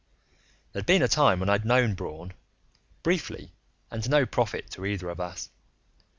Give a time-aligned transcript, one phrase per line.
[0.73, 2.33] There'd been a time when I'd known Braun,
[3.03, 3.53] briefly
[3.91, 5.51] and to no profit to either of us.